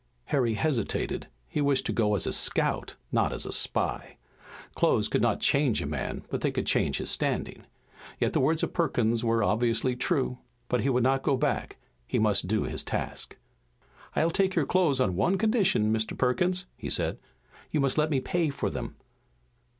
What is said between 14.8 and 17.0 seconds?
on one condition, Mr. Perkins," he